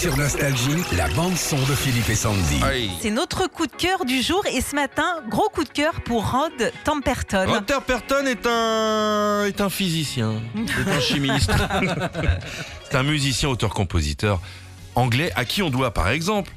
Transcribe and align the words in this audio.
Sur 0.00 0.16
Nostalgie, 0.16 0.82
la 0.96 1.08
bande-son 1.08 1.58
de 1.58 1.74
Philippe 1.74 2.08
et 2.08 2.14
Sandy. 2.14 2.62
Aïe. 2.62 2.90
C'est 3.02 3.10
notre 3.10 3.46
coup 3.48 3.66
de 3.66 3.72
cœur 3.72 4.06
du 4.06 4.22
jour 4.22 4.42
et 4.50 4.62
ce 4.62 4.74
matin, 4.74 5.16
gros 5.28 5.50
coup 5.50 5.62
de 5.62 5.68
cœur 5.68 6.00
pour 6.00 6.30
Rod 6.30 6.72
Temperton. 6.84 7.44
Rod 7.46 7.66
Temperton 7.66 8.24
est 8.24 8.46
un, 8.46 9.44
est 9.44 9.60
un 9.60 9.68
physicien, 9.68 10.40
est 10.56 10.90
un 10.90 11.00
chimiste. 11.00 11.52
C'est 12.90 12.96
un 12.96 13.02
musicien, 13.02 13.50
auteur-compositeur 13.50 14.40
anglais 14.94 15.32
à 15.36 15.44
qui 15.44 15.62
on 15.62 15.68
doit 15.68 15.92
par 15.92 16.08
exemple 16.08 16.50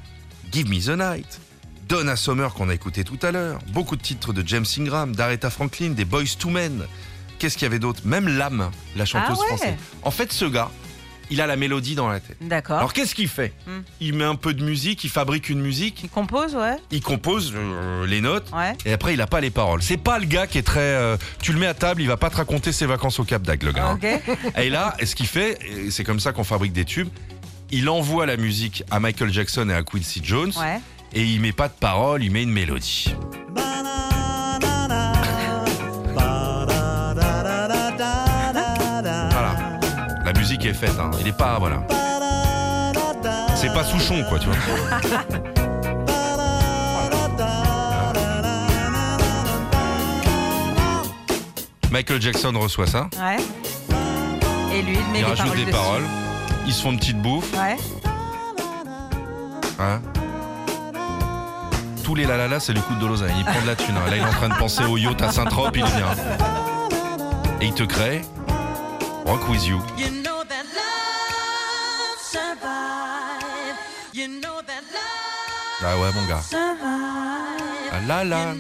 Give 0.54 0.70
Me 0.70 0.80
the 0.80 0.98
Night, 0.98 1.42
Donna 1.90 2.16
Summer 2.16 2.54
qu'on 2.54 2.70
a 2.70 2.74
écouté 2.74 3.04
tout 3.04 3.20
à 3.24 3.32
l'heure, 3.32 3.60
beaucoup 3.74 3.98
de 3.98 4.02
titres 4.02 4.32
de 4.32 4.48
James 4.48 4.66
Ingram, 4.80 5.14
d'Aretha 5.14 5.50
Franklin, 5.50 5.90
des 5.90 6.06
Boys 6.06 6.24
to 6.40 6.50
Men. 6.50 6.86
Qu'est-ce 7.40 7.58
qu'il 7.58 7.64
y 7.64 7.66
avait 7.66 7.80
d'autre? 7.80 8.04
Même 8.06 8.30
L'âme, 8.30 8.72
la 8.96 9.04
chanteuse 9.04 9.38
Ah 9.38 9.42
ouais 9.42 9.48
française. 9.58 9.76
En 10.04 10.12
fait, 10.12 10.32
ce 10.32 10.46
gars, 10.46 10.72
il 11.32 11.42
a 11.42 11.48
la 11.48 11.56
mélodie 11.56 11.96
dans 11.96 12.08
la 12.10 12.20
tête. 12.20 12.38
D'accord. 12.42 12.78
Alors 12.78 12.94
qu'est-ce 12.94 13.16
qu'il 13.16 13.28
fait 13.28 13.54
Hmm. 13.68 13.82
Il 14.02 14.14
met 14.14 14.24
un 14.26 14.36
peu 14.36 14.54
de 14.54 14.64
musique, 14.64 15.04
il 15.04 15.10
fabrique 15.10 15.50
une 15.50 15.62
musique, 15.62 16.02
Il 16.04 16.10
compose, 16.10 16.56
ouais. 16.56 16.76
il 16.92 17.02
compose 17.02 17.54
euh, 17.56 18.06
les 18.06 18.22
notes, 18.22 18.50
Ouais. 18.54 18.74
et 18.86 18.94
après 18.94 19.14
il 19.14 19.22
a 19.22 19.28
pas 19.28 19.42
les 19.42 19.50
paroles. 19.52 19.82
C'est 19.82 19.98
pas 19.98 20.20
le 20.20 20.26
gars 20.26 20.48
qui 20.48 20.58
est 20.58 20.64
très. 20.64 20.80
euh, 20.82 21.18
tu 21.42 21.54
le 21.54 21.60
mets 21.60 21.68
à 21.68 21.74
table, 21.74 22.02
il 22.02 22.08
va 22.08 22.18
pas 22.18 22.30
te 22.30 22.36
raconter 22.38 22.72
ses 22.72 22.86
vacances 22.86 23.20
au 23.20 23.24
Cap 23.24 23.42
d'Agde, 23.44 23.64
le 23.64 23.72
gars. 23.72 23.90
hein. 23.92 24.00
Ok. 24.02 24.58
Et 24.58 24.70
là, 24.70 24.96
ce 25.04 25.16
qu'il 25.16 25.28
fait, 25.28 25.60
c'est 25.90 26.04
comme 26.04 26.20
ça 26.20 26.32
qu'on 26.34 26.44
fabrique 26.44 26.74
des 26.74 26.86
tubes. 26.86 27.10
Il 27.72 27.90
envoie 27.90 28.26
la 28.26 28.38
musique 28.38 28.84
à 28.92 29.00
Michael 29.00 29.32
Jackson 29.34 29.68
et 29.70 29.74
à 29.74 29.82
Quincy 29.84 30.22
Jones, 30.24 30.52
Ouais. 30.60 30.80
et 31.14 31.24
il 31.24 31.42
met 31.42 31.54
pas 31.54 31.68
de 31.68 31.74
paroles, 31.74 32.24
il 32.24 32.32
met 32.32 32.44
une 32.44 32.52
mélodie. 32.52 33.16
Musique 40.44 40.66
est 40.66 40.74
faite, 40.74 41.00
hein. 41.00 41.10
il 41.22 41.28
est 41.30 41.38
pas. 41.38 41.58
Voilà. 41.58 41.88
C'est 43.56 43.72
pas 43.74 43.86
Souchon, 43.86 44.26
quoi, 44.28 44.40
tu 44.40 44.48
vois. 44.48 44.58
Michael 51.92 52.22
Jackson 52.22 52.54
reçoit 52.56 52.88
ça, 52.88 53.08
Ouais. 53.20 53.38
Et 54.76 54.82
lui, 54.82 54.98
il 55.00 55.12
met 55.12 55.20
il 55.20 55.26
rajoute 55.26 55.38
paroles 55.46 55.56
des 55.58 55.66
dessus. 55.66 55.72
paroles, 55.72 56.04
ils 56.66 56.74
se 56.74 56.82
font 56.82 56.92
une 56.92 56.98
petite 56.98 57.22
bouffe. 57.22 57.54
Ouais. 57.54 57.78
Hein 59.80 60.02
Tous 62.04 62.16
les 62.16 62.26
lalala, 62.26 62.60
c'est 62.60 62.74
le 62.74 62.82
coup 62.82 62.96
de 62.96 63.00
Dolosa. 63.00 63.26
Il 63.38 63.44
prend 63.46 63.62
de 63.62 63.68
la 63.68 63.76
thune. 63.76 63.96
hein. 63.96 64.10
Là, 64.10 64.18
il 64.18 64.24
est 64.24 64.26
en 64.26 64.32
train 64.32 64.50
de 64.50 64.56
penser 64.56 64.84
au 64.86 64.98
yacht 64.98 65.22
à 65.22 65.32
Saint-Trope, 65.32 65.76
il 65.78 65.86
vient. 65.86 66.16
Et 67.62 67.66
il 67.68 67.74
te 67.74 67.84
crée 67.84 68.22
Rock 69.28 69.48
With 69.50 69.64
You. 69.68 69.80
Ah 74.16 75.98
ouais, 75.98 76.12
mon 76.14 76.26
gars. 76.28 76.42
Ah 77.92 78.00
là 78.08 78.24
là. 78.24 78.54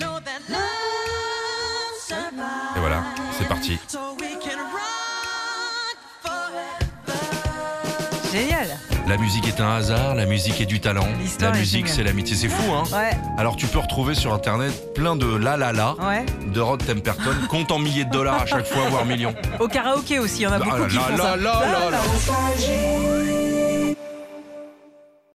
Et 2.76 2.80
voilà, 2.80 3.04
c'est 3.38 3.48
parti. 3.48 3.78
So 3.88 4.00
we 4.20 4.30
can 4.42 4.58
rock 4.72 5.98
forever. 6.24 6.68
Génial. 8.31 8.68
La 9.08 9.18
musique 9.18 9.48
est 9.48 9.59
un 9.62 9.76
hasard, 9.76 10.16
la 10.16 10.26
musique 10.26 10.59
est 10.59 10.66
du 10.66 10.80
talent. 10.80 11.08
La 11.40 11.52
musique, 11.52 11.88
c'est 11.88 12.04
l'amitié. 12.04 12.36
C'est 12.36 12.50
fou, 12.50 12.72
hein 12.74 12.84
Ouais. 12.92 13.12
Alors, 13.38 13.56
tu 13.56 13.68
peux 13.68 13.80
retrouver 13.80 14.16
sur 14.16 14.34
Internet 14.34 14.94
plein 14.96 15.16
de 15.16 15.36
la 15.36 15.56
la 15.58 15.72
la 15.72 15.94
Ouais. 15.96 16.26
de 16.48 16.59
Rod 16.62 16.84
Temperton. 16.84 17.36
Compte 17.50 17.72
en 17.72 17.78
milliers 17.80 18.06
de 18.06 18.12
dollars 18.12 18.42
à 18.42 18.46
chaque 18.48 18.66
fois, 18.66 18.88
voire 18.90 19.06
millions. 19.06 19.36
Au 19.59 19.68
karaoké 19.68 20.18
aussi, 20.20 20.38
il 20.40 20.44
y 20.44 20.48
en 20.48 20.54
a 20.54 20.56
Ah 20.56 20.59
beaucoup 20.59 20.78
là 20.78 20.88
qui 20.88 20.96
là 20.96 21.02
font 21.04 21.16
là 21.18 21.24
ça. 21.24 21.36
là 21.38 21.54
là 21.62 21.90
là. 21.92 22.00